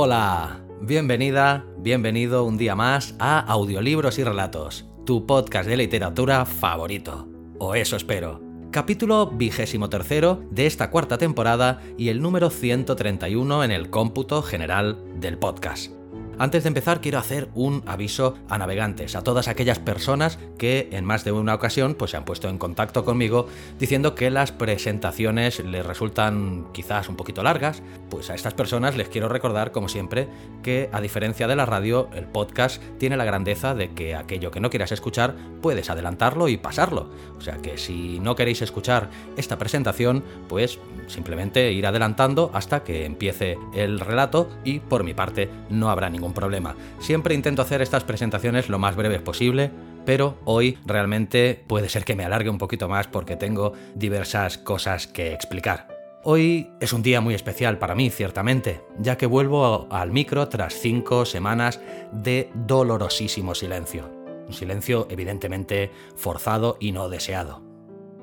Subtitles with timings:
[0.00, 7.26] Hola, bienvenida, bienvenido un día más a Audiolibros y Relatos, tu podcast de literatura favorito.
[7.58, 8.40] O eso espero.
[8.70, 15.02] Capítulo vigésimo tercero de esta cuarta temporada y el número 131 en el cómputo general
[15.18, 15.97] del podcast.
[16.40, 21.04] Antes de empezar quiero hacer un aviso a navegantes, a todas aquellas personas que en
[21.04, 23.48] más de una ocasión pues, se han puesto en contacto conmigo
[23.80, 29.08] diciendo que las presentaciones les resultan quizás un poquito largas, pues a estas personas les
[29.08, 30.28] quiero recordar como siempre
[30.62, 34.60] que a diferencia de la radio el podcast tiene la grandeza de que aquello que
[34.60, 37.10] no quieras escuchar puedes adelantarlo y pasarlo.
[37.36, 43.06] O sea que si no queréis escuchar esta presentación pues simplemente ir adelantando hasta que
[43.06, 46.76] empiece el relato y por mi parte no habrá ningún problema.
[47.00, 49.70] Siempre intento hacer estas presentaciones lo más breves posible,
[50.04, 55.06] pero hoy realmente puede ser que me alargue un poquito más porque tengo diversas cosas
[55.06, 55.88] que explicar.
[56.24, 60.74] Hoy es un día muy especial para mí, ciertamente, ya que vuelvo al micro tras
[60.74, 61.80] cinco semanas
[62.12, 64.10] de dolorosísimo silencio.
[64.46, 67.62] Un silencio evidentemente forzado y no deseado.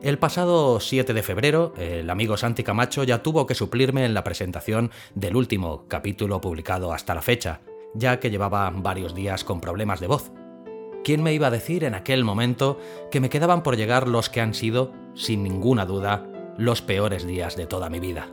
[0.02, 4.24] El pasado 7 de febrero, el amigo Santi Camacho ya tuvo que suplirme en la
[4.24, 7.62] presentación del último capítulo publicado hasta la fecha,
[7.96, 10.32] ya que llevaba varios días con problemas de voz.
[11.04, 12.80] ¿Quién me iba a decir en aquel momento
[13.12, 17.56] que me quedaban por llegar los que han sido, sin ninguna duda, los peores días
[17.56, 18.28] de toda mi vida?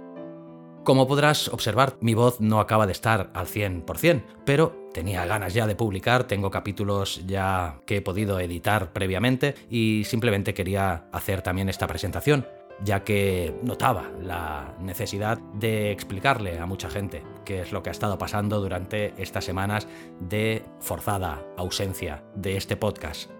[0.84, 5.66] Como podrás observar, mi voz no acaba de estar al 100%, pero tenía ganas ya
[5.66, 11.68] de publicar, tengo capítulos ya que he podido editar previamente y simplemente quería hacer también
[11.68, 12.46] esta presentación
[12.84, 17.92] ya que notaba la necesidad de explicarle a mucha gente qué es lo que ha
[17.92, 19.86] estado pasando durante estas semanas
[20.20, 23.30] de forzada ausencia de este podcast.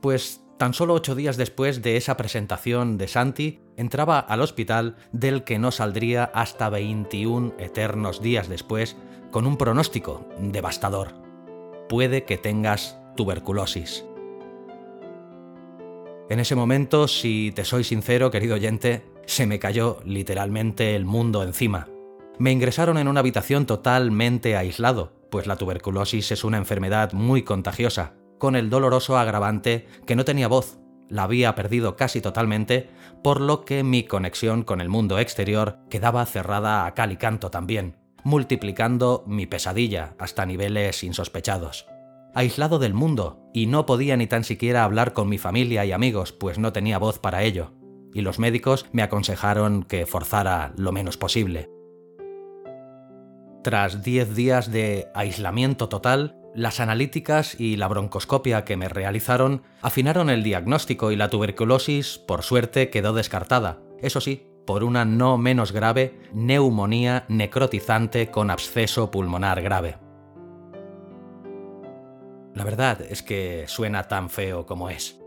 [0.00, 5.44] Pues tan solo ocho días después de esa presentación de Santi, entraba al hospital del
[5.44, 8.96] que no saldría hasta 21 eternos días después
[9.30, 11.14] con un pronóstico devastador.
[11.88, 14.04] Puede que tengas tuberculosis.
[16.30, 21.42] En ese momento, si te soy sincero, querido oyente, se me cayó literalmente el mundo
[21.42, 21.88] encima.
[22.38, 28.12] Me ingresaron en una habitación totalmente aislado, pues la tuberculosis es una enfermedad muy contagiosa,
[28.36, 30.78] con el doloroso agravante que no tenía voz,
[31.08, 32.90] la había perdido casi totalmente,
[33.22, 37.50] por lo que mi conexión con el mundo exterior quedaba cerrada a cal y canto
[37.50, 41.86] también, multiplicando mi pesadilla hasta niveles insospechados
[42.34, 46.32] aislado del mundo, y no podía ni tan siquiera hablar con mi familia y amigos,
[46.32, 47.72] pues no tenía voz para ello,
[48.14, 51.70] y los médicos me aconsejaron que forzara lo menos posible.
[53.64, 60.30] Tras 10 días de aislamiento total, las analíticas y la broncoscopia que me realizaron afinaron
[60.30, 63.80] el diagnóstico y la tuberculosis, por suerte, quedó descartada.
[64.00, 70.07] Eso sí, por una no menos grave neumonía necrotizante con absceso pulmonar grave.
[72.58, 75.20] La verdad es que suena tan feo como es.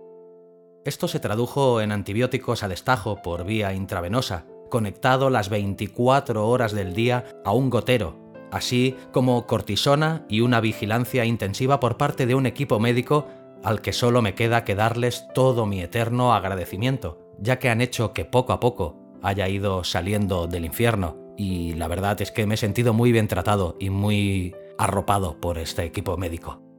[0.84, 6.94] Esto se tradujo en antibióticos a destajo por vía intravenosa, conectado las 24 horas del
[6.94, 8.18] día a un gotero,
[8.52, 13.28] así como cortisona y una vigilancia intensiva por parte de un equipo médico
[13.64, 18.12] al que solo me queda que darles todo mi eterno agradecimiento, ya que han hecho
[18.12, 22.56] que poco a poco haya ido saliendo del infierno, y la verdad es que me
[22.56, 26.71] he sentido muy bien tratado y muy arropado por este equipo médico.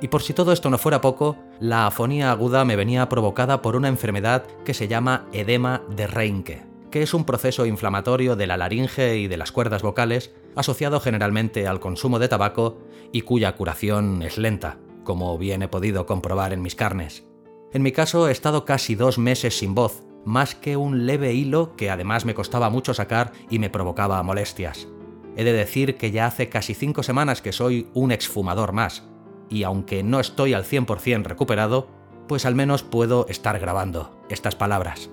[0.00, 3.76] Y por si todo esto no fuera poco, la afonía aguda me venía provocada por
[3.76, 8.58] una enfermedad que se llama edema de Reinke, que es un proceso inflamatorio de la
[8.58, 12.78] laringe y de las cuerdas vocales asociado generalmente al consumo de tabaco
[13.12, 17.26] y cuya curación es lenta, como bien he podido comprobar en mis carnes.
[17.72, 21.74] En mi caso he estado casi dos meses sin voz, más que un leve hilo
[21.76, 24.88] que además me costaba mucho sacar y me provocaba molestias.
[25.36, 29.04] He de decir que ya hace casi cinco semanas que soy un exfumador más,
[29.48, 31.88] y aunque no estoy al 100% recuperado,
[32.28, 35.10] pues al menos puedo estar grabando estas palabras.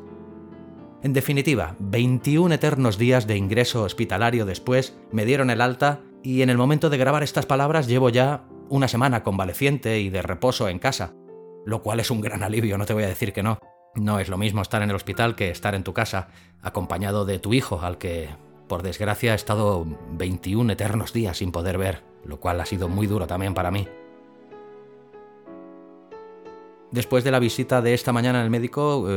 [1.04, 6.50] En definitiva, 21 eternos días de ingreso hospitalario después me dieron el alta y en
[6.50, 10.80] el momento de grabar estas palabras llevo ya una semana convaleciente y de reposo en
[10.80, 11.14] casa,
[11.66, 13.60] lo cual es un gran alivio, no te voy a decir que no.
[13.96, 16.30] No es lo mismo estar en el hospital que estar en tu casa,
[16.62, 18.30] acompañado de tu hijo, al que
[18.68, 23.06] Por desgracia he estado 21 eternos días sin poder ver, lo cual ha sido muy
[23.06, 23.88] duro también para mí.
[26.94, 29.08] Después de la visita de esta mañana al médico,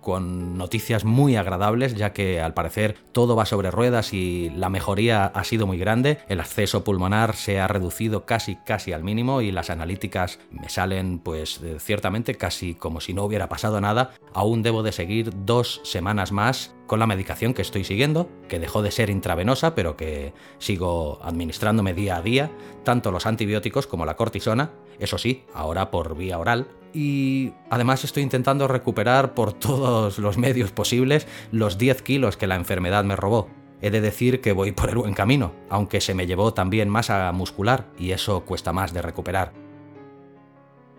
[0.00, 5.26] con noticias muy agradables, ya que al parecer todo va sobre ruedas y la mejoría
[5.26, 9.50] ha sido muy grande, el acceso pulmonar se ha reducido casi casi al mínimo y
[9.50, 14.62] las analíticas me salen pues eh, ciertamente casi como si no hubiera pasado nada, aún
[14.62, 18.90] debo de seguir dos semanas más con la medicación que estoy siguiendo, que dejó de
[18.90, 22.50] ser intravenosa, pero que sigo administrándome día a día,
[22.84, 28.22] tanto los antibióticos como la cortisona, eso sí, ahora por vía oral, y además estoy
[28.22, 33.48] intentando recuperar por todos los medios posibles los 10 kilos que la enfermedad me robó.
[33.80, 37.30] He de decir que voy por el buen camino, aunque se me llevó también masa
[37.32, 39.52] muscular y eso cuesta más de recuperar.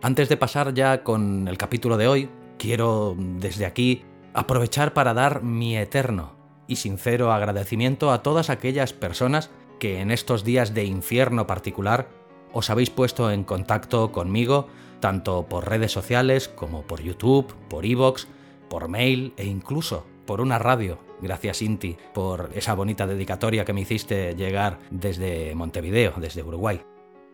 [0.01, 2.29] Antes de pasar ya con el capítulo de hoy,
[2.59, 4.03] quiero desde aquí
[4.35, 6.35] aprovechar para dar mi eterno
[6.67, 9.49] y sincero agradecimiento a todas aquellas personas
[9.79, 12.09] que en estos días de infierno particular
[12.53, 14.67] os habéis puesto en contacto conmigo
[14.99, 18.27] tanto por redes sociales como por YouTube, por Evox,
[18.69, 20.97] por mail e incluso por una radio.
[21.21, 26.81] Gracias Inti por esa bonita dedicatoria que me hiciste llegar desde Montevideo, desde Uruguay.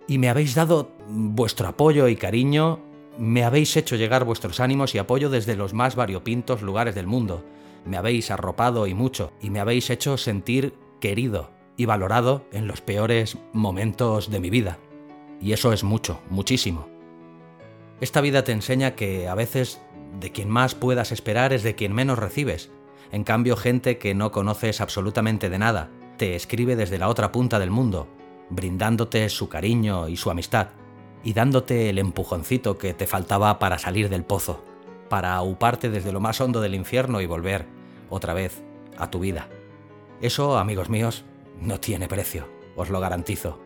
[0.08, 2.80] Y me habéis dado vuestro apoyo y cariño,
[3.18, 7.44] me habéis hecho llegar vuestros ánimos y apoyo desde los más variopintos lugares del mundo.
[7.86, 12.82] Me habéis arropado y mucho, y me habéis hecho sentir querido y valorado en los
[12.82, 14.78] peores momentos de mi vida.
[15.42, 16.88] Y eso es mucho, muchísimo.
[18.00, 19.82] Esta vida te enseña que a veces
[20.20, 22.72] de quien más puedas esperar es de quien menos recibes.
[23.12, 27.58] En cambio, gente que no conoces absolutamente de nada te escribe desde la otra punta
[27.58, 28.08] del mundo,
[28.50, 30.70] brindándote su cariño y su amistad,
[31.24, 34.64] y dándote el empujoncito que te faltaba para salir del pozo,
[35.10, 37.66] para uparte desde lo más hondo del infierno y volver,
[38.10, 38.64] otra vez,
[38.98, 39.48] a tu vida.
[40.22, 41.24] Eso, amigos míos,
[41.60, 43.60] no tiene precio, os lo garantizo.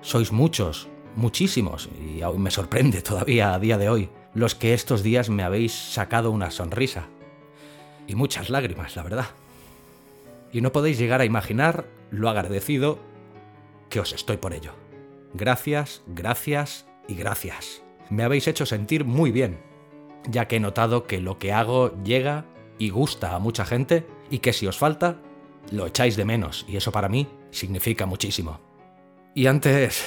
[0.00, 5.02] Sois muchos muchísimos, y aún me sorprende todavía a día de hoy, los que estos
[5.02, 7.08] días me habéis sacado una sonrisa.
[8.06, 9.26] Y muchas lágrimas, la verdad.
[10.52, 12.98] Y no podéis llegar a imaginar lo agradecido
[13.88, 14.72] que os estoy por ello.
[15.34, 17.82] Gracias, gracias y gracias.
[18.08, 19.58] Me habéis hecho sentir muy bien,
[20.28, 22.44] ya que he notado que lo que hago llega
[22.78, 25.20] y gusta a mucha gente y que si os falta,
[25.72, 28.60] lo echáis de menos y eso para mí significa muchísimo.
[29.34, 30.06] Y antes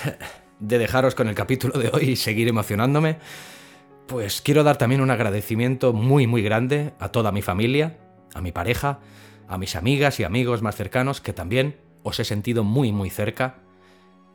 [0.61, 3.17] de dejaros con el capítulo de hoy y seguir emocionándome,
[4.07, 7.97] pues quiero dar también un agradecimiento muy muy grande a toda mi familia,
[8.33, 8.99] a mi pareja,
[9.49, 13.66] a mis amigas y amigos más cercanos que también os he sentido muy muy cerca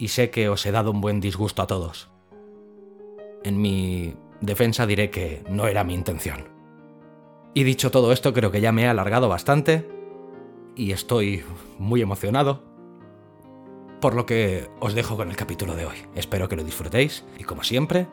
[0.03, 2.11] y sé que os he dado un buen disgusto a todos.
[3.45, 6.49] En mi defensa diré que no era mi intención.
[7.55, 9.89] Y dicho todo esto, creo que ya me he alargado bastante
[10.75, 11.45] y estoy
[11.79, 12.65] muy emocionado
[14.01, 15.99] por lo que os dejo con el capítulo de hoy.
[16.17, 18.09] Espero que lo disfrutéis y como siempre,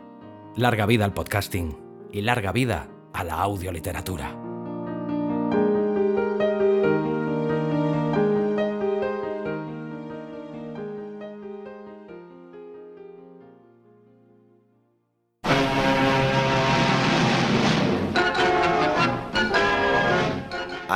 [0.56, 1.76] larga vida al podcasting
[2.12, 4.36] y larga vida a la audioliteratura.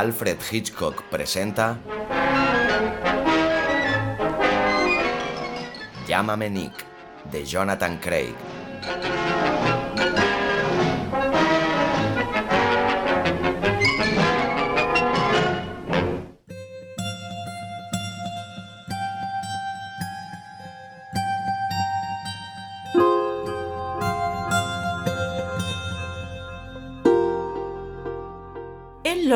[0.03, 1.77] Alfred Hitchcock presenta
[6.05, 6.73] Llámame Nick,
[7.31, 8.35] de Jonathan Craig.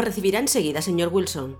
[0.07, 1.57] Recibirá enseguida, señor Wilson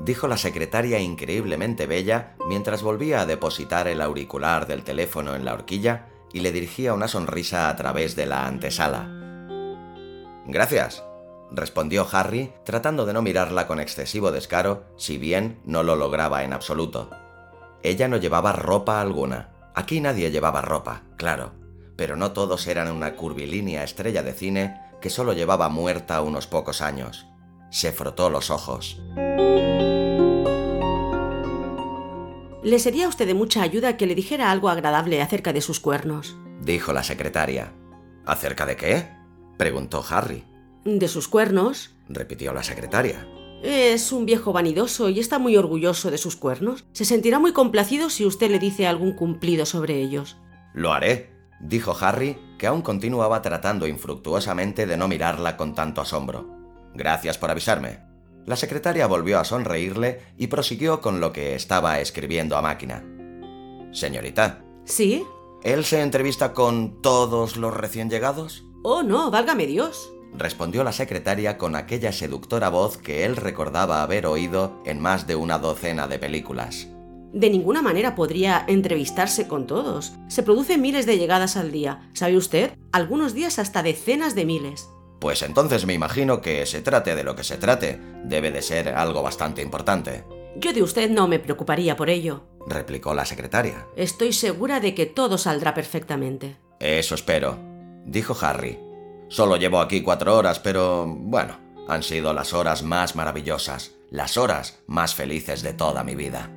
[0.00, 5.54] dijo la secretaria increíblemente bella mientras volvía a depositar el auricular del teléfono en la
[5.54, 9.08] horquilla y le dirigía una sonrisa a través de la antesala.
[10.46, 11.02] Gracias,
[11.50, 16.52] respondió Harry, tratando de no mirarla con excesivo descaro, si bien no lo lograba en
[16.52, 17.10] absoluto.
[17.82, 19.50] Ella no llevaba ropa alguna.
[19.74, 21.52] Aquí nadie llevaba ropa, claro,
[21.96, 26.80] pero no todos eran una curvilínea estrella de cine que solo llevaba muerta unos pocos
[26.80, 27.26] años.
[27.74, 29.02] Se frotó los ojos.
[32.62, 35.80] Le sería a usted de mucha ayuda que le dijera algo agradable acerca de sus
[35.80, 37.72] cuernos, dijo la secretaria.
[38.26, 39.08] ¿Acerca de qué?
[39.58, 40.44] preguntó Harry.
[40.84, 43.26] De sus cuernos, repitió la secretaria.
[43.64, 46.84] Es un viejo vanidoso y está muy orgulloso de sus cuernos.
[46.92, 50.36] Se sentirá muy complacido si usted le dice algún cumplido sobre ellos.
[50.74, 56.63] Lo haré, dijo Harry, que aún continuaba tratando infructuosamente de no mirarla con tanto asombro.
[56.94, 58.00] Gracias por avisarme.
[58.46, 63.02] La secretaria volvió a sonreírle y prosiguió con lo que estaba escribiendo a máquina.
[63.92, 64.64] Señorita.
[64.84, 65.24] ¿Sí?
[65.62, 68.64] ¿Él se entrevista con todos los recién llegados?
[68.82, 70.12] Oh, no, válgame Dios.
[70.36, 75.36] Respondió la secretaria con aquella seductora voz que él recordaba haber oído en más de
[75.36, 76.88] una docena de películas.
[77.32, 80.12] De ninguna manera podría entrevistarse con todos.
[80.28, 82.08] Se producen miles de llegadas al día.
[82.12, 82.72] ¿Sabe usted?
[82.92, 84.88] Algunos días hasta decenas de miles.
[85.24, 88.90] Pues entonces me imagino que se trate de lo que se trate, debe de ser
[88.90, 90.22] algo bastante importante.
[90.54, 93.86] Yo de usted no me preocuparía por ello, replicó la secretaria.
[93.96, 96.58] Estoy segura de que todo saldrá perfectamente.
[96.78, 97.56] Eso espero,
[98.04, 98.78] dijo Harry.
[99.28, 104.80] Solo llevo aquí cuatro horas, pero bueno, han sido las horas más maravillosas, las horas
[104.86, 106.50] más felices de toda mi vida.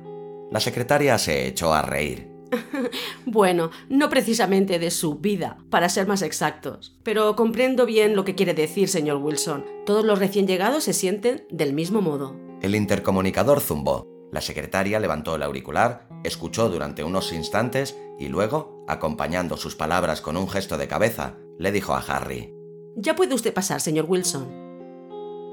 [0.50, 2.37] La secretaria se echó a reír.
[3.30, 6.96] Bueno, no precisamente de su vida, para ser más exactos.
[7.02, 9.64] Pero comprendo bien lo que quiere decir, señor Wilson.
[9.86, 12.36] Todos los recién llegados se sienten del mismo modo.
[12.62, 14.06] El intercomunicador zumbó.
[14.32, 20.36] La secretaria levantó el auricular, escuchó durante unos instantes y luego, acompañando sus palabras con
[20.36, 22.52] un gesto de cabeza, le dijo a Harry.
[22.96, 24.68] Ya puede usted pasar, señor Wilson.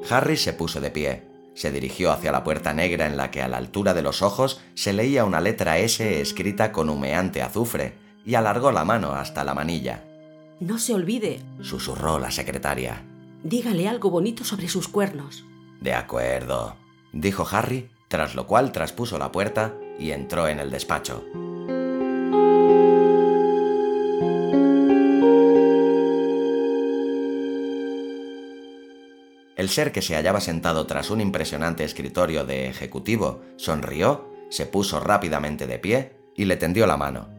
[0.10, 1.24] Harry se puso de pie,
[1.56, 4.62] se dirigió hacia la puerta negra en la que a la altura de los ojos
[4.76, 7.96] se leía una letra S escrita con humeante azufre,
[8.26, 10.04] y alargó la mano hasta la manilla.
[10.60, 13.04] No se olvide, susurró la secretaria.
[13.44, 15.46] Dígale algo bonito sobre sus cuernos.
[15.80, 16.76] De acuerdo,
[17.14, 21.24] dijo Harry, tras lo cual traspuso la puerta y entró en el despacho.
[29.56, 35.00] El ser que se hallaba sentado tras un impresionante escritorio de ejecutivo sonrió, se puso
[35.00, 37.30] rápidamente de pie y le tendió la mano.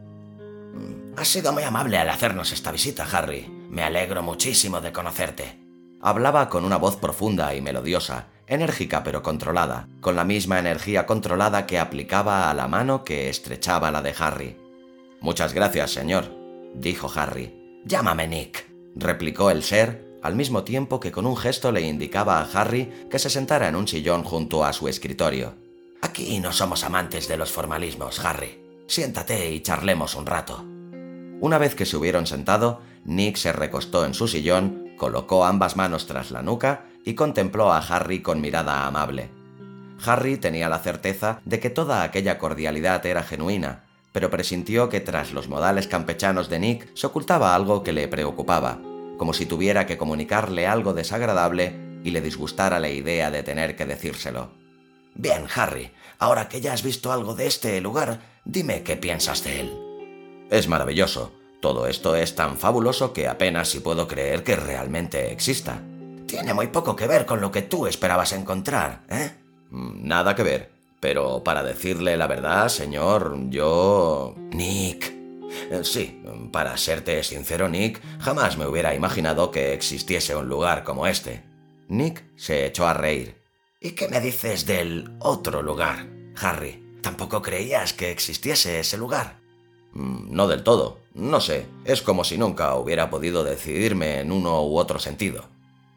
[1.15, 3.47] Has sido muy amable al hacernos esta visita, Harry.
[3.69, 5.59] Me alegro muchísimo de conocerte.
[6.01, 11.65] Hablaba con una voz profunda y melodiosa, enérgica pero controlada, con la misma energía controlada
[11.65, 14.57] que aplicaba a la mano que estrechaba la de Harry.
[15.19, 16.31] Muchas gracias, señor,
[16.75, 17.81] dijo Harry.
[17.85, 22.49] Llámame Nick, replicó el ser al mismo tiempo que con un gesto le indicaba a
[22.51, 25.55] Harry que se sentara en un sillón junto a su escritorio.
[26.01, 28.83] Aquí no somos amantes de los formalismos, Harry.
[28.87, 30.63] Siéntate y charlemos un rato.
[31.39, 36.07] Una vez que se hubieron sentado, Nick se recostó en su sillón, colocó ambas manos
[36.07, 39.29] tras la nuca y contempló a Harry con mirada amable.
[40.05, 45.31] Harry tenía la certeza de que toda aquella cordialidad era genuina, pero presintió que tras
[45.31, 48.79] los modales campechanos de Nick se ocultaba algo que le preocupaba,
[49.17, 53.85] como si tuviera que comunicarle algo desagradable y le disgustara la idea de tener que
[53.85, 54.51] decírselo.
[55.15, 59.61] Bien, Harry, ahora que ya has visto algo de este lugar, dime qué piensas de
[59.61, 59.73] él.
[60.49, 61.33] Es maravilloso.
[61.59, 65.81] Todo esto es tan fabuloso que apenas si puedo creer que realmente exista.
[66.27, 69.31] Tiene muy poco que ver con lo que tú esperabas encontrar, ¿eh?
[69.71, 70.71] Nada que ver.
[70.99, 74.35] Pero para decirle la verdad, señor, yo...
[74.51, 75.16] Nick,
[75.83, 76.21] sí,
[76.51, 81.43] para serte sincero, Nick, jamás me hubiera imaginado que existiese un lugar como este.
[81.87, 83.35] Nick se echó a reír.
[83.79, 86.07] ¿Y qué me dices del otro lugar,
[86.41, 86.83] Harry?
[87.01, 89.39] ¿Tampoco creías que existiese ese lugar?
[89.93, 90.99] Mm, no del todo.
[91.13, 91.65] No sé.
[91.85, 95.45] Es como si nunca hubiera podido decidirme en uno u otro sentido.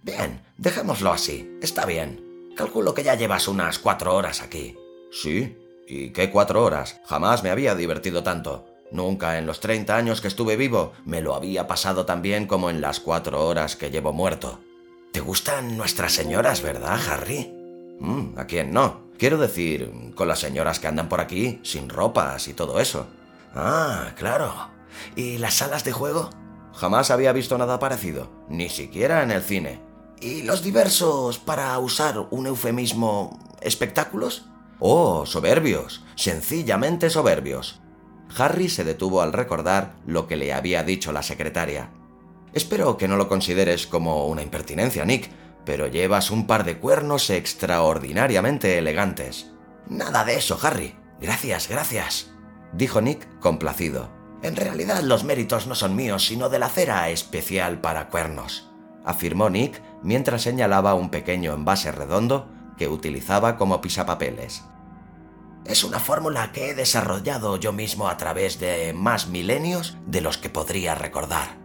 [0.02, 1.58] Bien, dejémoslo así.
[1.60, 2.52] Está bien.
[2.56, 4.76] Calculo que ya llevas unas cuatro horas aquí.
[5.10, 5.56] Sí.
[5.88, 7.00] ¿Y qué cuatro horas?
[7.06, 8.66] Jamás me había divertido tanto.
[8.92, 12.70] Nunca en los 30 años que estuve vivo me lo había pasado tan bien como
[12.70, 14.60] en las cuatro horas que llevo muerto.
[15.12, 17.52] ¿Te gustan nuestras señoras, verdad, Harry?
[18.00, 19.10] Mm, ¿A quién no?
[19.18, 23.06] Quiero decir, con las señoras que andan por aquí, sin ropas y todo eso.
[23.54, 24.70] Ah, claro.
[25.16, 26.30] ¿Y las salas de juego?
[26.74, 29.80] Jamás había visto nada parecido, ni siquiera en el cine.
[30.20, 34.46] ¿Y los diversos, para usar un eufemismo, espectáculos?
[34.78, 37.79] Oh, soberbios, sencillamente soberbios.
[38.36, 41.90] Harry se detuvo al recordar lo que le había dicho la secretaria.
[42.52, 45.30] Espero que no lo consideres como una impertinencia, Nick,
[45.64, 49.50] pero llevas un par de cuernos extraordinariamente elegantes.
[49.88, 50.94] Nada de eso, Harry.
[51.20, 52.30] Gracias, gracias,
[52.72, 54.08] dijo Nick complacido.
[54.42, 58.70] En realidad los méritos no son míos, sino de la cera especial para cuernos,
[59.04, 64.64] afirmó Nick mientras señalaba un pequeño envase redondo que utilizaba como pisapapeles.
[65.64, 70.38] Es una fórmula que he desarrollado yo mismo a través de más milenios de los
[70.38, 71.58] que podría recordar.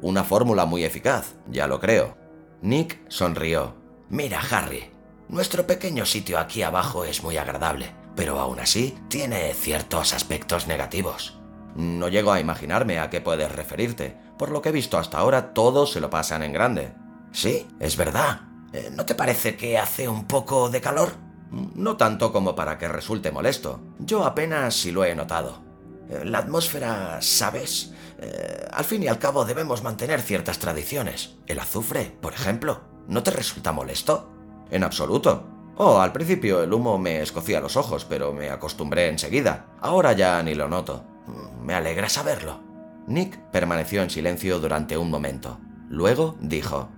[0.00, 2.16] Una fórmula muy eficaz, ya lo creo.
[2.62, 3.76] Nick sonrió.
[4.08, 4.90] Mira, Harry,
[5.28, 11.38] nuestro pequeño sitio aquí abajo es muy agradable, pero aún así tiene ciertos aspectos negativos.
[11.76, 14.16] No llego a imaginarme a qué puedes referirte.
[14.38, 16.92] Por lo que he visto hasta ahora, todos se lo pasan en grande.
[17.32, 18.42] Sí, es verdad.
[18.72, 21.12] Eh, ¿No te parece que hace un poco de calor?
[21.52, 23.80] No tanto como para que resulte molesto.
[23.98, 25.60] Yo apenas si lo he notado.
[26.08, 27.92] Eh, La atmósfera, ¿sabes?
[28.18, 31.36] Eh, al fin y al cabo debemos mantener ciertas tradiciones.
[31.46, 34.30] El azufre, por ejemplo, ¿no te resulta molesto?
[34.70, 35.46] En absoluto.
[35.76, 39.66] Oh, al principio el humo me escocía los ojos, pero me acostumbré enseguida.
[39.80, 41.04] Ahora ya ni lo noto.
[41.26, 42.60] Mm, Me alegra saberlo.
[43.06, 45.58] Nick permaneció en silencio durante un momento.
[45.88, 46.88] Luego dijo,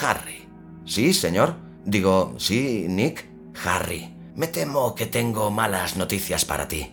[0.00, 0.48] Harry.
[0.84, 1.54] Sí, señor.
[1.84, 3.29] Digo, sí, Nick.
[3.64, 6.92] Harry, me temo que tengo malas noticias para ti.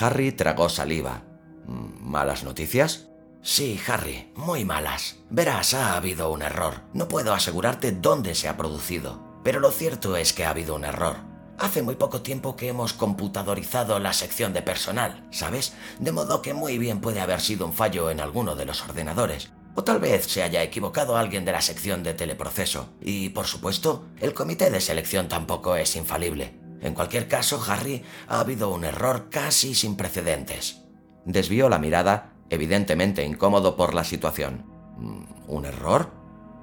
[0.00, 1.22] Harry tragó saliva.
[1.66, 3.08] "Mm, ¿Malas noticias?
[3.42, 5.16] Sí, Harry, muy malas.
[5.30, 6.82] Verás, ha habido un error.
[6.92, 10.84] No puedo asegurarte dónde se ha producido, pero lo cierto es que ha habido un
[10.84, 11.16] error.
[11.58, 15.74] Hace muy poco tiempo que hemos computadorizado la sección de personal, ¿sabes?
[15.98, 19.50] De modo que muy bien puede haber sido un fallo en alguno de los ordenadores.
[19.78, 22.88] O tal vez se haya equivocado alguien de la sección de teleproceso.
[23.00, 26.58] Y, por supuesto, el comité de selección tampoco es infalible.
[26.80, 30.82] En cualquier caso, Harry, ha habido un error casi sin precedentes.
[31.24, 34.64] Desvió la mirada, evidentemente incómodo por la situación.
[34.96, 36.10] "Mm, ¿Un error?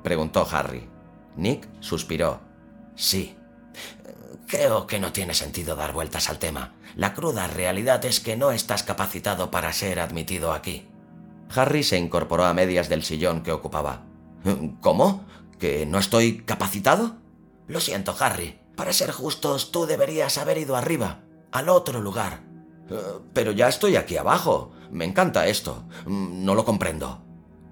[0.04, 0.90] preguntó Harry.
[1.38, 2.42] Nick suspiró.
[2.98, 3.38] Sí.
[4.46, 6.74] Creo que no tiene sentido dar vueltas al tema.
[6.98, 10.90] La cruda realidad es que no estás capacitado para ser admitido aquí.
[11.54, 14.06] Harry se incorporó a medias del sillón que ocupaba.
[14.82, 15.26] ¿Cómo?
[15.60, 17.18] ¿Que no estoy capacitado?
[17.68, 18.60] Lo siento, Harry.
[18.76, 21.22] Para ser justos, tú deberías haber ido arriba,
[21.52, 22.44] al otro lugar.
[23.34, 24.72] Pero ya estoy aquí abajo.
[24.92, 25.88] Me encanta esto.
[26.06, 27.24] No lo comprendo.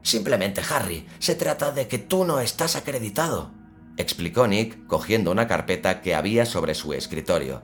[0.02, 3.52] Simplemente, Harry, se trata de que tú no estás acreditado,
[3.98, 7.64] explicó Nick cogiendo una carpeta que había sobre su escritorio.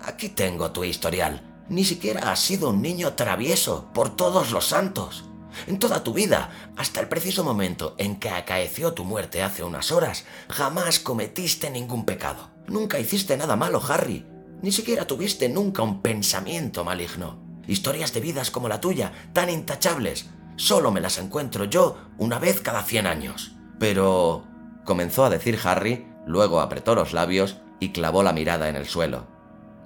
[0.00, 1.64] Aquí tengo tu historial.
[1.68, 5.27] Ni siquiera has sido un niño travieso, por todos los santos.
[5.66, 9.92] En toda tu vida, hasta el preciso momento en que acaeció tu muerte hace unas
[9.92, 12.50] horas, jamás cometiste ningún pecado.
[12.66, 14.24] Nunca hiciste nada malo, Harry.
[14.62, 17.38] Ni siquiera tuviste nunca un pensamiento maligno.
[17.66, 22.60] Historias de vidas como la tuya, tan intachables, solo me las encuentro yo una vez
[22.60, 23.52] cada cien años.
[23.78, 24.44] Pero...
[24.84, 29.26] comenzó a decir Harry, luego apretó los labios y clavó la mirada en el suelo.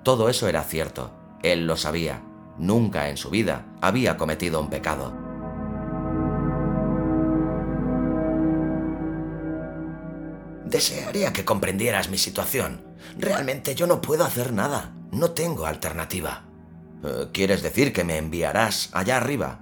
[0.03, 1.13] Todo eso era cierto.
[1.43, 2.23] Él lo sabía.
[2.59, 5.13] Nunca en su vida había cometido un pecado.
[10.73, 12.83] Desearía que comprendieras mi situación.
[13.19, 14.95] Realmente yo no puedo hacer nada.
[15.11, 16.45] No tengo alternativa.
[17.05, 19.61] Eh, ¿Quieres decir que me enviarás allá arriba?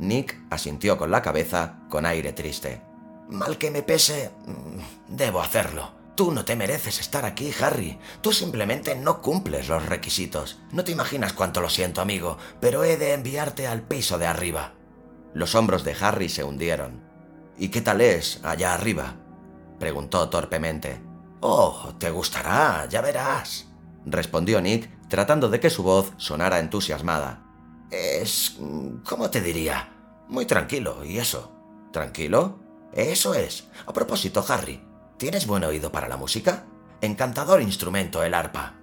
[0.00, 2.82] Nick asintió con la cabeza con aire triste.
[3.28, 5.92] Mal que me pese, mm, debo hacerlo.
[6.16, 8.00] Tú no te mereces estar aquí, Harry.
[8.20, 10.58] Tú simplemente no cumples los requisitos.
[10.72, 14.74] No te imaginas cuánto lo siento, amigo, pero he de enviarte al piso de arriba.
[15.32, 17.04] Los hombros de Harry se hundieron.
[17.56, 19.19] ¿Y qué tal es allá arriba?
[19.80, 21.02] Preguntó torpemente.
[21.40, 23.66] Oh, te gustará, ya verás,
[24.04, 27.42] respondió Nick, tratando de que su voz sonara entusiasmada.
[27.90, 28.58] Es...
[29.04, 29.88] ¿cómo te diría?
[30.28, 31.50] Muy tranquilo, ¿y eso?
[31.92, 32.60] ¿Tranquilo?
[32.92, 33.68] Eso es.
[33.86, 34.80] A propósito, Harry,
[35.16, 36.66] ¿tienes buen oído para la música?
[37.00, 38.74] Encantador instrumento el arpa.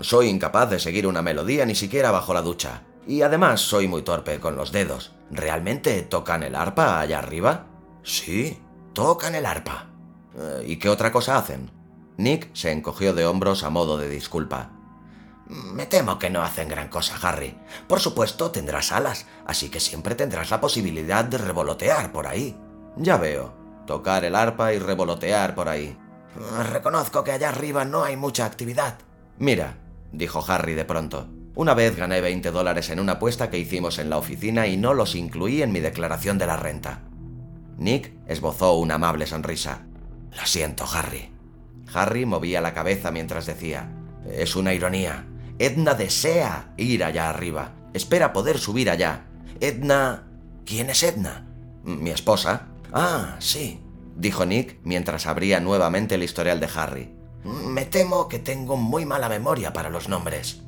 [0.00, 2.84] Soy incapaz de seguir una melodía ni siquiera bajo la ducha.
[3.06, 5.12] Y además soy muy torpe con los dedos.
[5.30, 7.66] ¿Realmente tocan el arpa allá arriba?
[8.02, 8.58] Sí,
[8.92, 9.88] tocan el arpa.
[10.38, 11.70] Eh, ¿Y qué otra cosa hacen?
[12.16, 14.70] Nick se encogió de hombros a modo de disculpa.
[15.48, 17.56] Me temo que no hacen gran cosa, Harry.
[17.86, 22.56] Por supuesto, tendrás alas, así que siempre tendrás la posibilidad de revolotear por ahí.
[22.96, 23.54] Ya veo.
[23.86, 25.96] Tocar el arpa y revolotear por ahí.
[26.70, 28.98] Reconozco que allá arriba no hay mucha actividad.
[29.38, 29.78] Mira,
[30.12, 31.28] dijo Harry de pronto.
[31.54, 34.92] Una vez gané 20 dólares en una apuesta que hicimos en la oficina y no
[34.92, 37.00] los incluí en mi declaración de la renta.
[37.78, 39.87] Nick esbozó una amable sonrisa.
[40.38, 41.30] Lo siento, Harry.
[41.92, 43.90] Harry movía la cabeza mientras decía,
[44.30, 45.26] es una ironía.
[45.58, 47.72] Edna desea ir allá arriba.
[47.94, 49.26] Espera poder subir allá.
[49.60, 50.24] Edna...
[50.64, 51.46] ¿Quién es Edna?
[51.82, 52.68] Mi esposa.
[52.92, 53.80] Ah, sí,
[54.16, 57.14] dijo Nick mientras abría nuevamente el historial de Harry.
[57.44, 60.62] Me temo que tengo muy mala memoria para los nombres.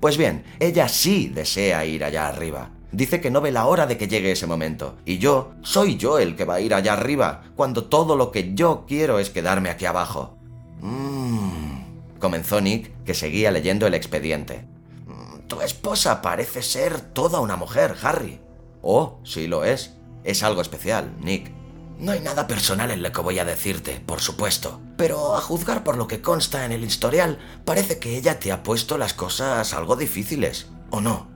[0.00, 2.70] Pues bien, ella sí desea ir allá arriba.
[2.90, 4.96] Dice que no ve la hora de que llegue ese momento.
[5.04, 8.54] Y yo, soy yo el que va a ir allá arriba, cuando todo lo que
[8.54, 10.38] yo quiero es quedarme aquí abajo.
[10.80, 14.64] Mmm, comenzó Nick, que seguía leyendo el expediente.
[15.06, 18.40] "Mm, Tu esposa parece ser toda una mujer, Harry.
[18.82, 19.94] Oh, sí lo es.
[20.24, 21.50] Es algo especial, Nick.
[21.98, 25.82] No hay nada personal en lo que voy a decirte, por supuesto, pero a juzgar
[25.84, 29.74] por lo que consta en el historial, parece que ella te ha puesto las cosas
[29.74, 31.26] algo difíciles, ¿o no?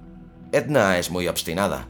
[0.52, 1.88] Edna es muy obstinada.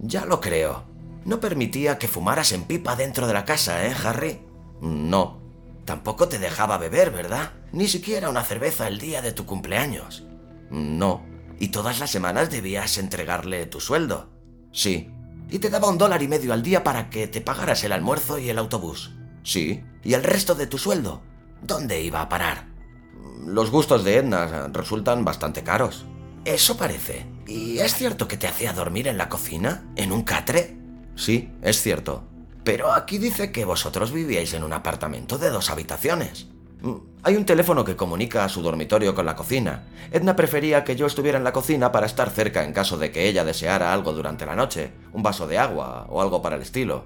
[0.00, 0.84] Ya lo creo.
[1.24, 4.40] No permitía que fumaras en pipa dentro de la casa, ¿eh, Harry?
[4.80, 5.40] No.
[5.84, 7.52] Tampoco te dejaba beber, ¿verdad?
[7.72, 10.24] Ni siquiera una cerveza el día de tu cumpleaños.
[10.70, 11.24] No.
[11.60, 14.30] ¿Y todas las semanas debías entregarle tu sueldo?
[14.72, 15.10] Sí.
[15.48, 18.38] ¿Y te daba un dólar y medio al día para que te pagaras el almuerzo
[18.38, 19.12] y el autobús?
[19.44, 19.84] Sí.
[20.02, 21.22] ¿Y el resto de tu sueldo?
[21.62, 22.66] ¿Dónde iba a parar?
[23.46, 26.06] Los gustos de Edna resultan bastante caros.
[26.44, 27.26] Eso parece.
[27.46, 29.84] ¿Y es cierto que te hacía dormir en la cocina?
[29.96, 30.76] ¿En un catre?
[31.14, 32.24] Sí, es cierto.
[32.64, 36.48] Pero aquí dice que vosotros vivíais en un apartamento de dos habitaciones.
[36.82, 39.84] Mm, hay un teléfono que comunica a su dormitorio con la cocina.
[40.10, 43.28] Edna prefería que yo estuviera en la cocina para estar cerca en caso de que
[43.28, 47.04] ella deseara algo durante la noche, un vaso de agua o algo para el estilo.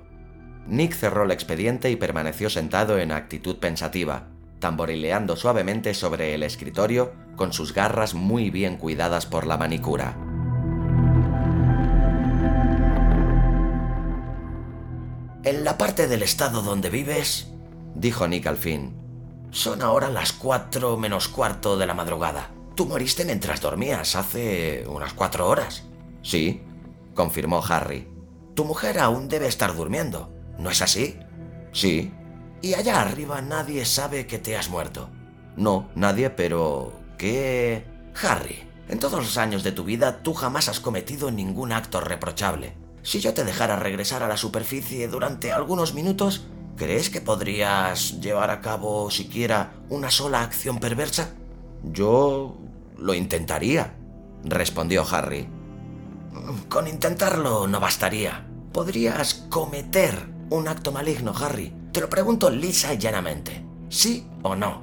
[0.66, 4.28] Nick cerró el expediente y permaneció sentado en actitud pensativa,
[4.64, 10.16] tamborileando suavemente sobre el escritorio con sus garras muy bien cuidadas por la manicura.
[15.42, 17.52] En la parte del estado donde vives,
[17.94, 18.96] dijo Nick al fin,
[19.50, 22.48] son ahora las cuatro menos cuarto de la madrugada.
[22.74, 25.84] Tú moriste mientras dormías hace unas cuatro horas.
[26.22, 26.62] Sí,
[27.12, 28.08] confirmó Harry.
[28.54, 31.18] Tu mujer aún debe estar durmiendo, ¿no es así?
[31.72, 32.10] Sí.
[32.64, 35.10] Y allá arriba nadie sabe que te has muerto.
[35.54, 36.98] No, nadie, pero...
[37.18, 37.84] ¿Qué?
[38.22, 42.72] Harry, en todos los años de tu vida tú jamás has cometido ningún acto reprochable.
[43.02, 48.48] Si yo te dejara regresar a la superficie durante algunos minutos, ¿crees que podrías llevar
[48.48, 51.34] a cabo siquiera una sola acción perversa?
[51.82, 52.56] Yo
[52.96, 53.94] lo intentaría,
[54.42, 55.46] respondió Harry.
[56.70, 58.46] Con intentarlo no bastaría.
[58.72, 61.72] Podrías cometer un acto maligno, Harry.
[61.92, 63.64] Te lo pregunto lisa y llanamente.
[63.88, 64.82] ¿Sí o no?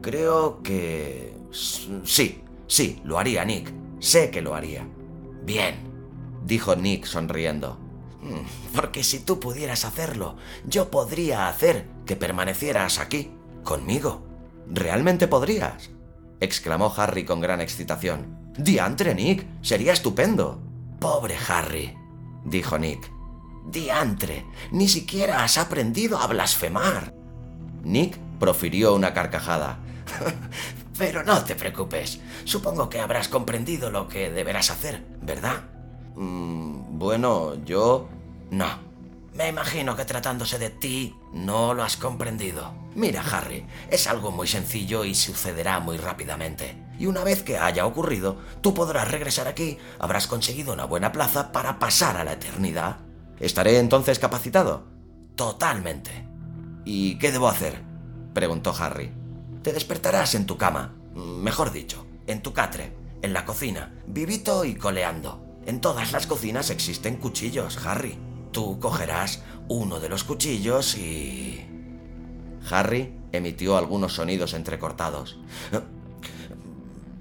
[0.00, 1.36] Creo que...
[1.52, 3.72] Sí, sí, lo haría, Nick.
[4.00, 4.86] Sé que lo haría.
[5.44, 5.76] Bien,
[6.44, 7.78] dijo Nick sonriendo.
[8.22, 13.30] Mm, porque si tú pudieras hacerlo, yo podría hacer que permanecieras aquí,
[13.62, 14.26] conmigo.
[14.68, 15.90] ¿Realmente podrías?
[16.40, 18.52] exclamó Harry con gran excitación.
[18.58, 20.60] Diantre, Nick, sería estupendo.
[20.98, 21.96] Pobre Harry,
[22.44, 23.10] dijo Nick.
[23.64, 27.14] Diantre, ni siquiera has aprendido a blasfemar.
[27.82, 29.78] Nick profirió una carcajada.
[30.98, 35.62] Pero no te preocupes, supongo que habrás comprendido lo que deberás hacer, ¿verdad?
[36.14, 38.08] Mm, bueno, yo...
[38.50, 38.92] No.
[39.34, 42.74] Me imagino que tratándose de ti, no lo has comprendido.
[42.94, 46.76] Mira, Harry, es algo muy sencillo y sucederá muy rápidamente.
[46.98, 51.50] Y una vez que haya ocurrido, tú podrás regresar aquí, habrás conseguido una buena plaza
[51.50, 52.98] para pasar a la eternidad.
[53.42, 54.84] ¿Estaré entonces capacitado?
[55.34, 56.28] Totalmente.
[56.84, 57.82] ¿Y qué debo hacer?
[58.32, 59.12] preguntó Harry.
[59.64, 64.76] Te despertarás en tu cama, mejor dicho, en tu catre, en la cocina, vivito y
[64.76, 65.44] coleando.
[65.66, 68.16] En todas las cocinas existen cuchillos, Harry.
[68.52, 71.66] Tú cogerás uno de los cuchillos y...
[72.70, 75.40] Harry emitió algunos sonidos entrecortados.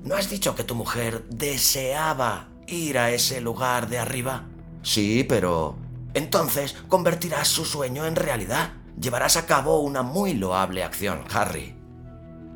[0.04, 4.46] ¿No has dicho que tu mujer deseaba ir a ese lugar de arriba?
[4.84, 5.81] Sí, pero...
[6.14, 8.74] Entonces convertirás su sueño en realidad.
[9.00, 11.76] Llevarás a cabo una muy loable acción, Harry.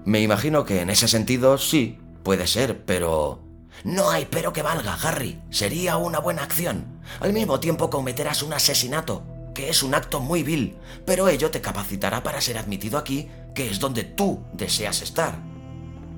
[0.05, 3.41] Me imagino que en ese sentido sí, puede ser, pero...
[3.83, 5.41] No hay pero que valga, Harry.
[5.49, 7.01] Sería una buena acción.
[7.19, 11.61] Al mismo tiempo cometerás un asesinato, que es un acto muy vil, pero ello te
[11.61, 15.39] capacitará para ser admitido aquí, que es donde tú deseas estar.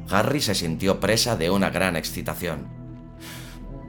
[0.10, 2.68] Harry se sintió presa de una gran excitación.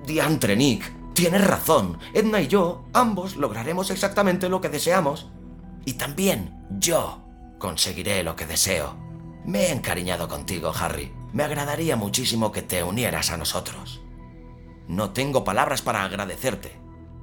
[0.07, 1.99] Diantre, Nick, tienes razón.
[2.15, 5.27] Edna y yo, ambos, lograremos exactamente lo que deseamos.
[5.85, 7.25] Y también yo
[7.59, 8.97] conseguiré lo que deseo.
[9.45, 11.13] Me he encariñado contigo, Harry.
[11.33, 14.01] Me agradaría muchísimo que te unieras a nosotros.
[14.87, 16.79] No tengo palabras para agradecerte.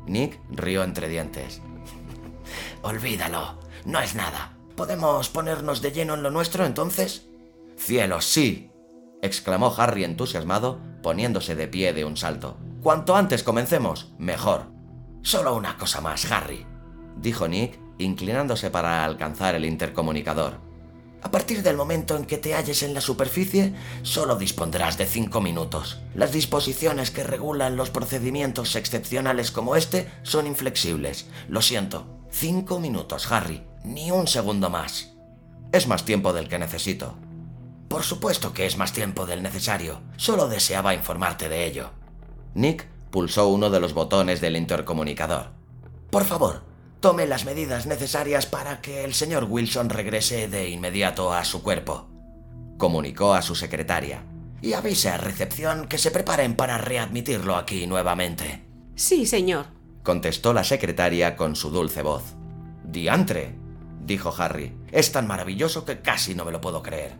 [0.08, 1.62] Nick rió entre dientes.
[2.81, 4.58] Olvídalo, no es nada.
[4.75, 7.29] ¿Podemos ponernos de lleno en lo nuestro entonces?
[7.77, 8.71] Cielos, sí,
[9.21, 12.58] exclamó Harry entusiasmado, poniéndose de pie de un salto.
[12.85, 14.67] Cuanto antes comencemos, mejor.
[15.23, 16.67] Solo una cosa más, Harry,
[17.17, 20.59] dijo Nick, inclinándose para alcanzar el intercomunicador.
[21.23, 25.41] A partir del momento en que te halles en la superficie, solo dispondrás de cinco
[25.41, 25.99] minutos.
[26.13, 31.25] Las disposiciones que regulan los procedimientos excepcionales como este son inflexibles.
[31.47, 32.05] Lo siento.
[32.29, 33.63] Cinco minutos, Harry.
[33.83, 35.15] Ni un segundo más.
[35.71, 37.15] Es más tiempo del que necesito.
[37.87, 40.03] Por supuesto que es más tiempo del necesario.
[40.17, 41.89] Solo deseaba informarte de ello.
[42.55, 45.51] Nick pulsó uno de los botones del intercomunicador.
[46.09, 46.63] Por favor,
[47.01, 52.07] tome las medidas necesarias para que el señor Wilson regrese de inmediato a su cuerpo.
[52.77, 54.23] Comunicó a su secretaria.
[54.61, 58.65] Y avise a recepción que se preparen para readmitirlo aquí nuevamente.
[58.95, 59.67] Sí, señor,
[60.01, 62.35] contestó la secretaria con su dulce voz.
[62.85, 63.55] Diantre,
[64.05, 64.73] dijo Harry.
[64.93, 67.17] Es tan maravilloso que casi no me lo puedo creer.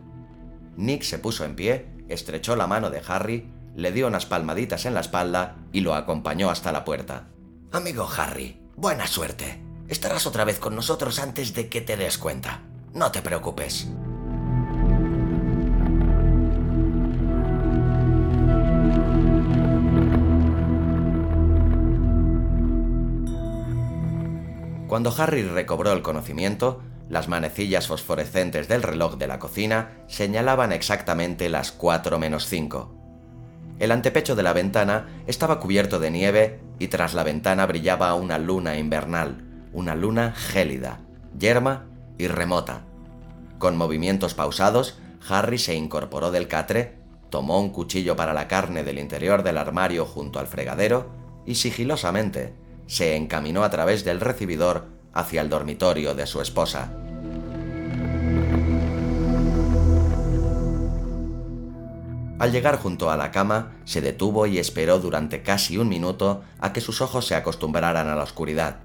[0.78, 4.94] Nick se puso en pie, estrechó la mano de Harry, le dio unas palmaditas en
[4.94, 7.28] la espalda y lo acompañó hasta la puerta.
[7.72, 9.62] Amigo Harry, buena suerte.
[9.88, 12.62] Estarás otra vez con nosotros antes de que te des cuenta.
[12.94, 13.88] No te preocupes.
[24.88, 31.50] Cuando Harry recobró el conocimiento, las manecillas fosforescentes del reloj de la cocina señalaban exactamente
[31.50, 33.05] las 4 menos 5.
[33.80, 38.38] El antepecho de la ventana estaba cubierto de nieve y tras la ventana brillaba una
[38.38, 41.02] luna invernal, una luna gélida,
[41.38, 41.86] yerma
[42.18, 42.86] y remota.
[43.58, 49.00] Con movimientos pausados, Harry se incorporó del catre, tomó un cuchillo para la carne del
[49.00, 51.10] interior del armario junto al fregadero
[51.46, 52.54] y sigilosamente
[52.88, 57.05] se encaminó a través del recibidor hacia el dormitorio de su esposa.
[62.46, 66.74] Al llegar junto a la cama, se detuvo y esperó durante casi un minuto a
[66.74, 68.82] que sus ojos se acostumbraran a la oscuridad.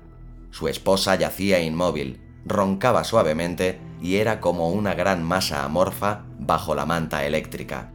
[0.50, 6.86] Su esposa yacía inmóvil, roncaba suavemente y era como una gran masa amorfa bajo la
[6.86, 7.92] manta eléctrica.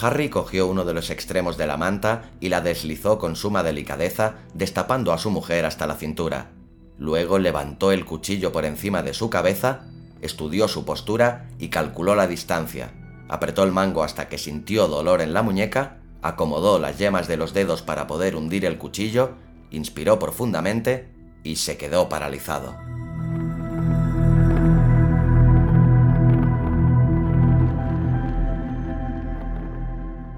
[0.00, 4.36] Harry cogió uno de los extremos de la manta y la deslizó con suma delicadeza,
[4.54, 6.52] destapando a su mujer hasta la cintura.
[6.96, 9.82] Luego levantó el cuchillo por encima de su cabeza,
[10.22, 12.94] estudió su postura y calculó la distancia.
[13.30, 17.54] Apretó el mango hasta que sintió dolor en la muñeca, acomodó las yemas de los
[17.54, 19.36] dedos para poder hundir el cuchillo,
[19.70, 21.14] inspiró profundamente
[21.44, 22.76] y se quedó paralizado.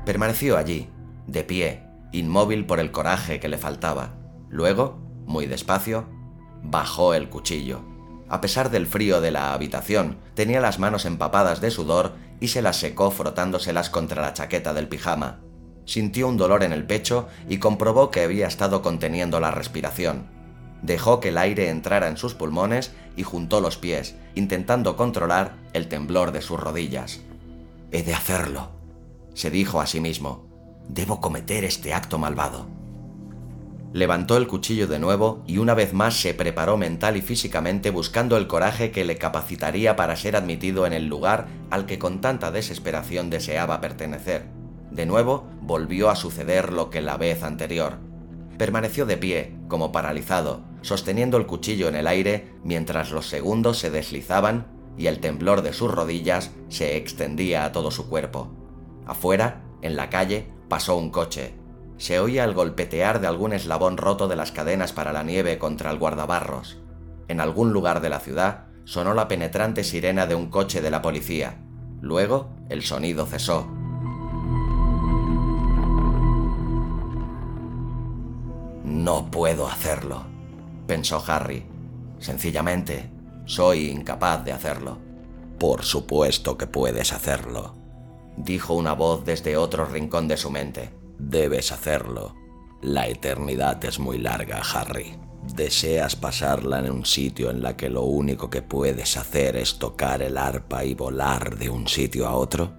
[0.04, 0.90] Permaneció allí,
[1.26, 4.16] de pie, inmóvil por el coraje que le faltaba.
[4.50, 6.10] Luego, muy despacio,
[6.62, 7.86] bajó el cuchillo.
[8.28, 12.60] A pesar del frío de la habitación, tenía las manos empapadas de sudor y se
[12.60, 15.38] las secó frotándoselas contra la chaqueta del pijama.
[15.84, 20.26] Sintió un dolor en el pecho y comprobó que había estado conteniendo la respiración.
[20.82, 25.86] Dejó que el aire entrara en sus pulmones y juntó los pies, intentando controlar el
[25.86, 27.20] temblor de sus rodillas.
[27.92, 28.72] He de hacerlo,
[29.34, 30.48] se dijo a sí mismo,
[30.88, 32.66] debo cometer este acto malvado.
[33.92, 38.38] Levantó el cuchillo de nuevo y una vez más se preparó mental y físicamente buscando
[38.38, 42.50] el coraje que le capacitaría para ser admitido en el lugar al que con tanta
[42.50, 44.46] desesperación deseaba pertenecer.
[44.90, 47.98] De nuevo volvió a suceder lo que la vez anterior.
[48.56, 53.90] Permaneció de pie, como paralizado, sosteniendo el cuchillo en el aire mientras los segundos se
[53.90, 58.50] deslizaban y el temblor de sus rodillas se extendía a todo su cuerpo.
[59.06, 61.61] Afuera, en la calle, pasó un coche.
[62.02, 65.92] Se oía el golpetear de algún eslabón roto de las cadenas para la nieve contra
[65.92, 66.78] el guardabarros.
[67.28, 71.00] En algún lugar de la ciudad sonó la penetrante sirena de un coche de la
[71.00, 71.64] policía.
[72.00, 73.68] Luego, el sonido cesó.
[78.82, 80.24] No puedo hacerlo,
[80.88, 81.64] pensó Harry.
[82.18, 83.12] Sencillamente,
[83.44, 84.98] soy incapaz de hacerlo.
[85.56, 87.76] Por supuesto que puedes hacerlo,
[88.36, 91.01] dijo una voz desde otro rincón de su mente.
[91.24, 92.34] Debes hacerlo.
[92.82, 95.16] La eternidad es muy larga, Harry.
[95.54, 100.20] ¿Deseas pasarla en un sitio en la que lo único que puedes hacer es tocar
[100.20, 102.72] el arpa y volar de un sitio a otro?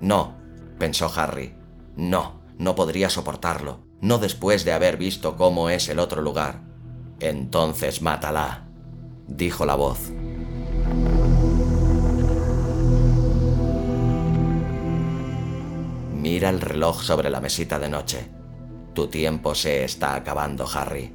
[0.00, 0.36] No,
[0.78, 1.56] pensó Harry.
[1.96, 3.80] No, no podría soportarlo.
[4.00, 6.62] No después de haber visto cómo es el otro lugar.
[7.18, 8.68] Entonces mátala,
[9.26, 10.12] dijo la voz.
[16.32, 18.30] Mira el reloj sobre la mesita de noche.
[18.94, 21.12] Tu tiempo se está acabando, Harry.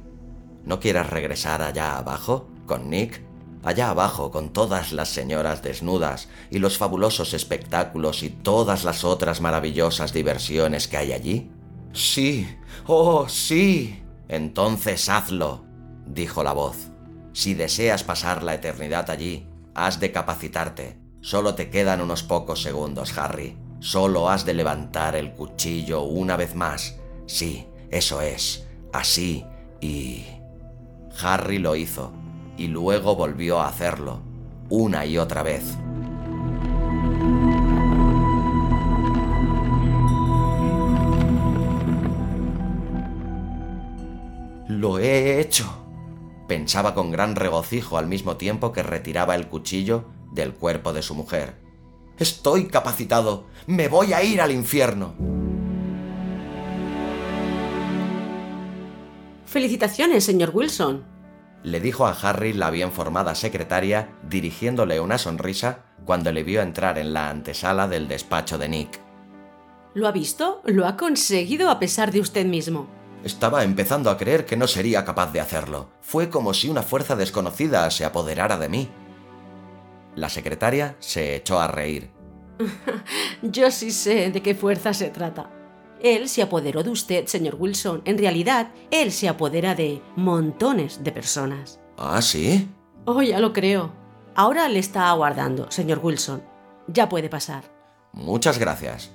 [0.66, 3.22] ¿No quieras regresar allá abajo con Nick?
[3.64, 9.40] Allá abajo con todas las señoras desnudas y los fabulosos espectáculos y todas las otras
[9.40, 11.50] maravillosas diversiones que hay allí?
[11.94, 12.46] Sí,
[12.86, 14.02] oh, sí.
[14.28, 15.64] Entonces hazlo,
[16.04, 16.90] dijo la voz.
[17.32, 21.00] Si deseas pasar la eternidad allí, has de capacitarte.
[21.22, 23.56] Solo te quedan unos pocos segundos, Harry.
[23.80, 26.96] Solo has de levantar el cuchillo una vez más.
[27.26, 28.66] Sí, eso es.
[28.92, 29.44] Así.
[29.80, 30.24] Y...
[31.22, 32.12] Harry lo hizo,
[32.58, 34.20] y luego volvió a hacerlo,
[34.68, 35.64] una y otra vez.
[44.68, 45.64] Lo he hecho,
[46.48, 51.14] pensaba con gran regocijo al mismo tiempo que retiraba el cuchillo del cuerpo de su
[51.14, 51.65] mujer.
[52.18, 53.46] Estoy capacitado.
[53.66, 55.14] Me voy a ir al infierno.
[59.44, 61.04] Felicitaciones, señor Wilson.
[61.62, 66.96] le dijo a Harry la bien formada secretaria, dirigiéndole una sonrisa cuando le vio entrar
[66.98, 69.00] en la antesala del despacho de Nick.
[69.94, 70.62] ¿Lo ha visto?
[70.64, 72.86] Lo ha conseguido a pesar de usted mismo.
[73.24, 75.88] Estaba empezando a creer que no sería capaz de hacerlo.
[76.02, 78.88] Fue como si una fuerza desconocida se apoderara de mí.
[80.16, 82.10] La secretaria se echó a reír.
[83.42, 85.50] Yo sí sé de qué fuerza se trata.
[86.02, 88.02] Él se apoderó de usted, señor Wilson.
[88.04, 91.80] En realidad, él se apodera de montones de personas.
[91.96, 92.68] ¿Ah, sí?
[93.04, 93.92] Oh, ya lo creo.
[94.34, 96.42] Ahora le está aguardando, señor Wilson.
[96.88, 97.64] Ya puede pasar.
[98.12, 99.10] Muchas gracias,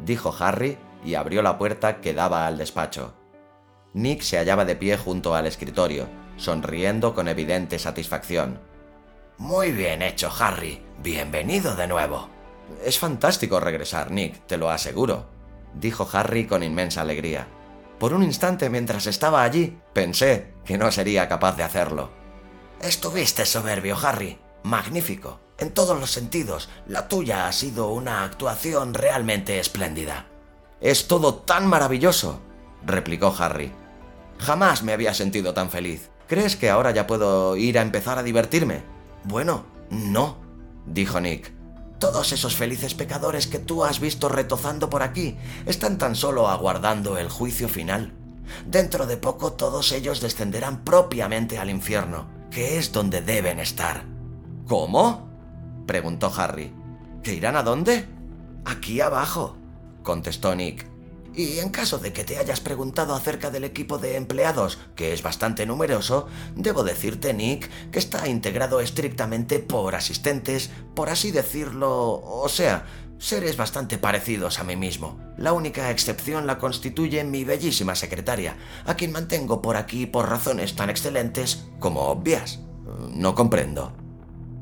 [0.00, 3.14] dijo Harry y abrió la puerta que daba al despacho.
[3.94, 8.60] Nick se hallaba de pie junto al escritorio, sonriendo con evidente satisfacción.
[9.38, 10.82] Muy bien hecho, Harry.
[11.02, 12.30] Bienvenido de nuevo.
[12.82, 15.26] Es fantástico regresar, Nick, te lo aseguro,
[15.74, 17.46] dijo Harry con inmensa alegría.
[17.98, 22.10] Por un instante mientras estaba allí, pensé que no sería capaz de hacerlo.
[22.80, 24.38] Estuviste soberbio, Harry.
[24.62, 25.38] Magnífico.
[25.58, 30.26] En todos los sentidos, la tuya ha sido una actuación realmente espléndida.
[30.80, 32.40] Es todo tan maravilloso,
[32.84, 33.70] replicó Harry.
[34.38, 36.10] Jamás me había sentido tan feliz.
[36.26, 38.95] ¿Crees que ahora ya puedo ir a empezar a divertirme?
[39.26, 40.36] Bueno, no,
[40.86, 41.52] dijo Nick.
[41.98, 47.18] Todos esos felices pecadores que tú has visto retozando por aquí están tan solo aguardando
[47.18, 48.12] el juicio final.
[48.66, 54.04] Dentro de poco todos ellos descenderán propiamente al infierno, que es donde deben estar.
[54.68, 55.28] ¿Cómo?
[55.86, 56.72] preguntó Harry.
[57.22, 58.06] ¿Que irán a dónde?
[58.64, 59.56] Aquí abajo,
[60.04, 60.95] contestó Nick.
[61.36, 65.22] Y en caso de que te hayas preguntado acerca del equipo de empleados, que es
[65.22, 72.48] bastante numeroso, debo decirte, Nick, que está integrado estrictamente por asistentes, por así decirlo, o
[72.48, 72.86] sea,
[73.18, 75.20] seres bastante parecidos a mí mismo.
[75.36, 80.74] La única excepción la constituye mi bellísima secretaria, a quien mantengo por aquí por razones
[80.74, 82.60] tan excelentes como obvias.
[83.10, 83.92] No comprendo.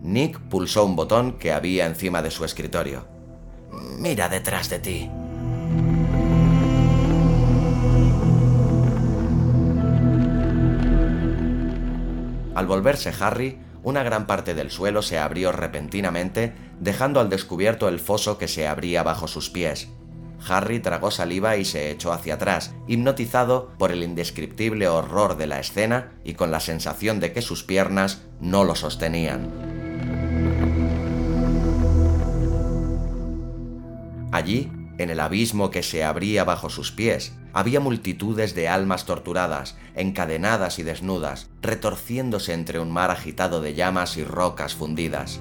[0.02, 3.06] Nick pulsó un botón que había encima de su escritorio.
[3.98, 5.10] Mira detrás de ti.
[12.54, 18.00] Al volverse Harry, una gran parte del suelo se abrió repentinamente, dejando al descubierto el
[18.00, 19.88] foso que se abría bajo sus pies.
[20.48, 25.58] Harry tragó saliva y se echó hacia atrás, hipnotizado por el indescriptible horror de la
[25.58, 29.50] escena y con la sensación de que sus piernas no lo sostenían.
[34.32, 39.76] Allí, en el abismo que se abría bajo sus pies, había multitudes de almas torturadas,
[39.94, 45.40] encadenadas y desnudas, retorciéndose entre un mar agitado de llamas y rocas fundidas.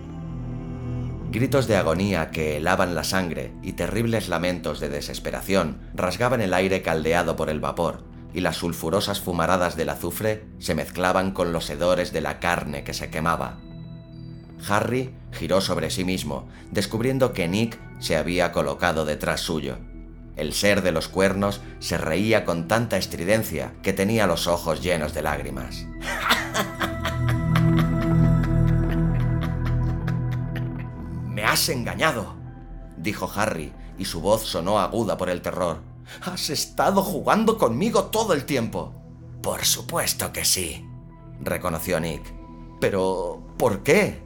[1.32, 6.84] Gritos de agonía que helaban la sangre y terribles lamentos de desesperación rasgaban el aire
[6.84, 8.04] caldeado por el vapor,
[8.36, 12.94] y las sulfurosas fumaradas del azufre se mezclaban con los hedores de la carne que
[12.94, 13.58] se quemaba.
[14.68, 19.78] Harry giró sobre sí mismo, descubriendo que Nick se había colocado detrás suyo.
[20.36, 25.14] El ser de los cuernos se reía con tanta estridencia que tenía los ojos llenos
[25.14, 25.86] de lágrimas.
[31.30, 32.36] Me has engañado,
[32.98, 35.80] dijo Harry, y su voz sonó aguda por el terror.
[36.24, 38.94] Has estado jugando conmigo todo el tiempo.
[39.42, 40.86] Por supuesto que sí,
[41.40, 42.34] reconoció Nick.
[42.82, 44.22] Pero, ¿por qué?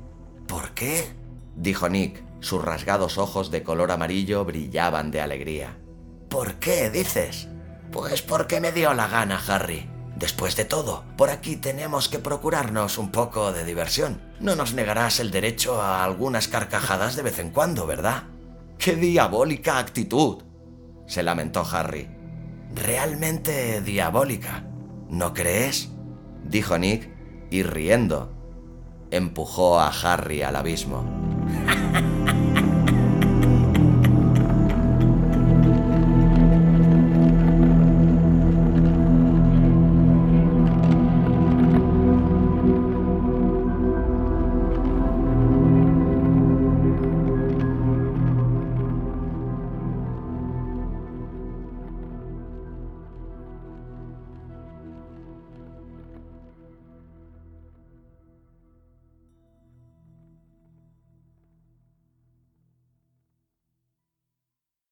[0.47, 1.13] ¿Por qué?
[1.55, 2.26] dijo Nick.
[2.39, 5.77] Sus rasgados ojos de color amarillo brillaban de alegría.
[6.29, 7.47] ¿Por qué dices?
[7.91, 9.89] Pues porque me dio la gana, Harry.
[10.15, 14.19] Después de todo, por aquí tenemos que procurarnos un poco de diversión.
[14.39, 18.23] No nos negarás el derecho a algunas carcajadas de vez en cuando, ¿verdad?
[18.77, 20.43] ¡Qué diabólica actitud!
[21.05, 22.09] se lamentó Harry.
[22.75, 24.65] Realmente diabólica,
[25.09, 25.89] ¿no crees?
[26.43, 27.09] dijo Nick,
[27.49, 28.33] y riendo,
[29.09, 31.05] empujó a Harry al abismo.